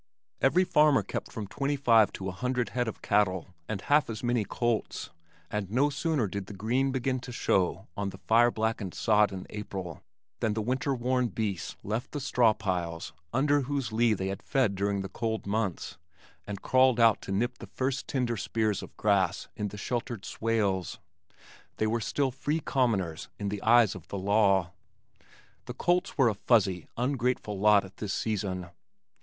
Every 0.41 0.63
farmer 0.63 1.03
kept 1.03 1.31
from 1.31 1.45
twenty 1.45 1.75
five 1.75 2.11
to 2.13 2.27
a 2.27 2.31
hundred 2.31 2.69
head 2.69 2.87
of 2.87 3.03
cattle 3.03 3.53
and 3.69 3.81
half 3.83 4.09
as 4.09 4.23
many 4.23 4.43
colts, 4.43 5.11
and 5.51 5.69
no 5.69 5.91
sooner 5.91 6.25
did 6.25 6.47
the 6.47 6.55
green 6.55 6.91
begin 6.91 7.19
to 7.19 7.31
show 7.31 7.85
on 7.95 8.09
the 8.09 8.17
fire 8.17 8.49
blackened 8.49 8.95
sod 8.95 9.31
in 9.31 9.45
April 9.51 10.01
than 10.39 10.55
the 10.55 10.61
winter 10.63 10.95
worn 10.95 11.27
beasts 11.27 11.75
left 11.83 12.13
the 12.13 12.19
straw 12.19 12.51
piles 12.51 13.13
under 13.31 13.61
whose 13.61 13.91
lee 13.91 14.15
they 14.15 14.29
had 14.29 14.41
fed 14.41 14.73
during 14.73 15.01
the 15.03 15.07
cold 15.09 15.45
months, 15.45 15.99
and 16.47 16.63
crawled 16.63 16.99
out 16.99 17.21
to 17.21 17.31
nip 17.31 17.59
the 17.59 17.67
first 17.67 18.07
tender 18.07 18.37
spears 18.37 18.81
of 18.81 18.97
grass 18.97 19.49
in 19.55 19.67
the 19.67 19.77
sheltered 19.77 20.25
swales. 20.25 20.97
They 21.77 21.85
were 21.85 22.01
still 22.01 22.31
"free 22.31 22.59
commoners" 22.59 23.29
in 23.37 23.49
the 23.49 23.61
eyes 23.61 23.93
of 23.93 24.07
the 24.07 24.17
law. 24.17 24.71
The 25.65 25.75
colts 25.75 26.17
were 26.17 26.27
a 26.27 26.33
fuzzy, 26.33 26.87
ungraceful 26.97 27.59
lot 27.59 27.85
at 27.85 27.97
this 27.97 28.15
season. 28.15 28.71